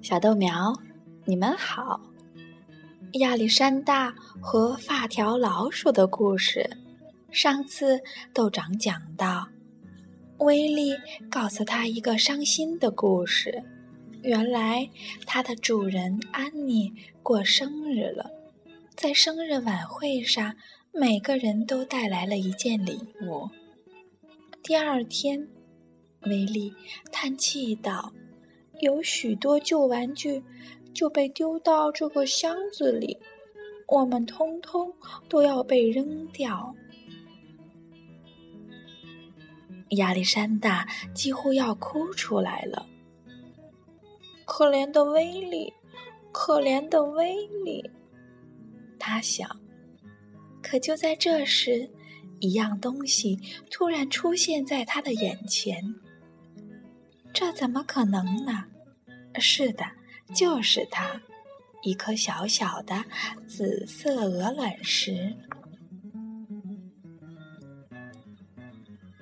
[0.00, 0.72] 小豆苗，
[1.24, 2.00] 你们好！
[3.14, 6.70] 亚历山大和发条老鼠的故事，
[7.32, 8.00] 上次
[8.32, 9.48] 豆长讲到，
[10.38, 10.92] 威利
[11.28, 13.62] 告诉他一个伤心的故事。
[14.22, 14.88] 原来
[15.26, 18.30] 他的主人安妮过生日了，
[18.94, 20.54] 在生日晚会上，
[20.92, 23.50] 每个人都带来了一件礼物。
[24.62, 25.48] 第二天，
[26.22, 26.72] 威利
[27.10, 28.12] 叹气道。
[28.80, 30.42] 有许多旧玩具
[30.94, 33.18] 就被丢到这个箱子里，
[33.86, 34.92] 我们通通
[35.28, 36.74] 都要被扔掉。
[39.90, 42.86] 亚历山大几乎要哭出来了。
[44.44, 45.72] 可怜的威力，
[46.32, 47.82] 可怜的威力，
[48.98, 49.48] 他想。
[50.62, 51.88] 可就在这时，
[52.40, 53.38] 一样东西
[53.70, 55.82] 突然出现在他的眼前。
[57.32, 58.64] 这怎么可能呢？
[59.38, 59.84] 是的，
[60.34, 61.20] 就是它，
[61.82, 63.04] 一颗小小的
[63.46, 65.36] 紫色鹅卵石。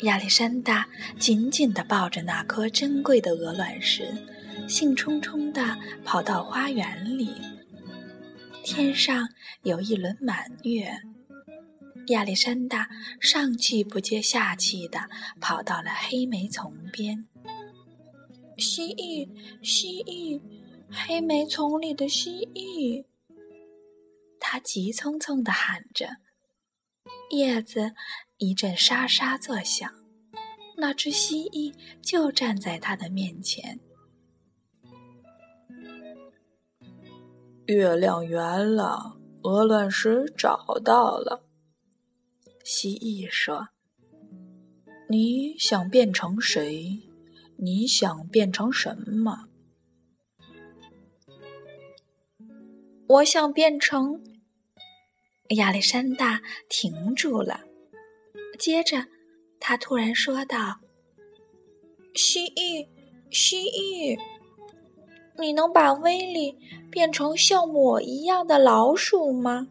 [0.00, 0.86] 亚历山大
[1.18, 4.10] 紧紧地抱着那颗珍贵的鹅卵石，
[4.68, 7.34] 兴冲冲地跑到花园里。
[8.62, 9.28] 天上
[9.62, 10.90] 有一轮满月，
[12.08, 12.88] 亚历山大
[13.20, 15.08] 上气不接下气地
[15.40, 17.26] 跑到了黑莓丛边。
[18.56, 19.28] 蜥蜴，
[19.62, 20.40] 蜥蜴，
[20.90, 23.04] 黑莓丛里的蜥蜴。
[24.40, 26.08] 他急匆匆地喊着，
[27.30, 27.92] 叶子
[28.38, 29.90] 一阵沙沙作响。
[30.78, 33.80] 那只蜥蜴就站在他的面前。
[37.66, 41.46] 月亮圆了，鹅卵石找到了。
[42.62, 43.68] 蜥蜴说
[45.08, 47.02] ：“你想变成谁？”
[47.58, 49.48] 你想变成什么？
[53.08, 54.22] 我想变成……
[55.50, 57.60] 亚历山大停住了，
[58.58, 59.06] 接着
[59.60, 60.80] 他突然说道
[62.14, 62.88] ：“蜥蜴，
[63.30, 64.18] 蜥蜴，
[65.38, 66.58] 你能把威利
[66.90, 69.68] 变成像我一样的老鼠吗？”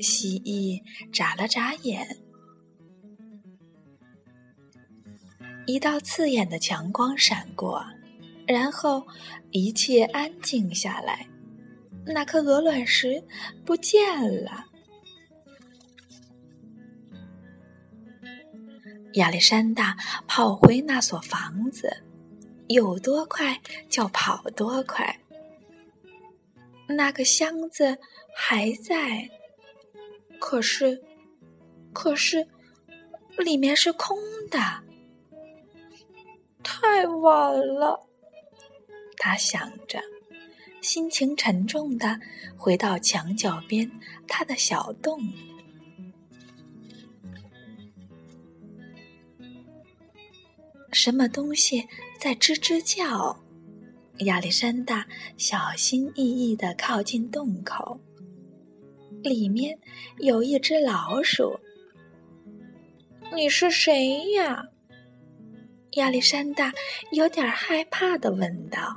[0.00, 2.27] 蜥蜴眨了眨眼。
[5.68, 7.84] 一道刺眼的强光闪过，
[8.46, 9.06] 然后
[9.50, 11.28] 一切安静下来。
[12.06, 13.22] 那颗鹅卵石
[13.66, 14.64] 不见了。
[19.12, 19.94] 亚历山大
[20.26, 21.94] 跑回那所房子，
[22.68, 25.20] 有多快就跑多快。
[26.88, 27.98] 那个箱子
[28.34, 29.28] 还在，
[30.40, 30.98] 可是，
[31.92, 32.48] 可是，
[33.36, 34.16] 里面是空
[34.50, 34.87] 的。
[36.70, 37.98] 太晚了，
[39.16, 39.98] 他想着，
[40.82, 42.20] 心情沉重的
[42.58, 43.90] 回到墙角边
[44.26, 45.18] 他的小洞。
[50.92, 51.88] 什么东西
[52.20, 53.34] 在吱吱叫？
[54.26, 55.06] 亚历山大
[55.38, 57.98] 小心翼翼的靠近洞口，
[59.22, 59.78] 里面
[60.18, 61.58] 有一只老鼠。
[63.34, 64.68] 你是谁呀？
[65.98, 66.72] 亚历山大
[67.10, 68.96] 有点害怕的问道：“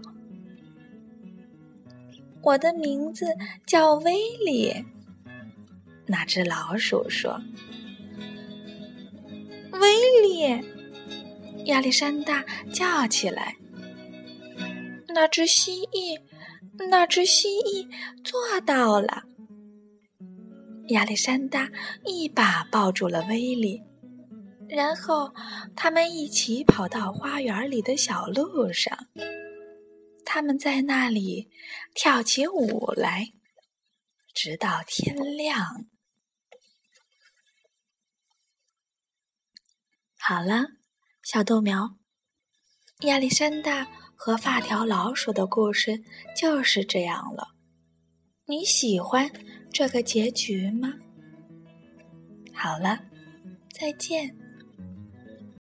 [2.44, 3.26] 我的名字
[3.66, 4.14] 叫威
[4.46, 4.74] 利。”
[6.06, 7.42] 那只老鼠说
[9.74, 10.62] ：“威利！”
[11.66, 13.56] 亚历山大叫起来
[15.10, 16.20] ：“那只蜥蜴，
[16.90, 17.88] 那只蜥蜴
[18.24, 19.24] 做到了！”
[20.90, 21.70] 亚历山大
[22.06, 23.82] 一把抱住了威利。
[24.74, 25.34] 然后，
[25.76, 28.98] 他们一起跑到花园里的小路上。
[30.24, 31.50] 他们在那里
[31.94, 33.34] 跳起舞来，
[34.34, 35.86] 直到天亮。
[40.18, 40.68] 好了，
[41.22, 41.98] 小豆苗，
[43.02, 43.86] 亚历山大
[44.16, 46.02] 和发条老鼠的故事
[46.34, 47.50] 就是这样了。
[48.46, 49.30] 你喜欢
[49.70, 50.94] 这个结局吗？
[52.54, 53.02] 好了，
[53.74, 54.38] 再见。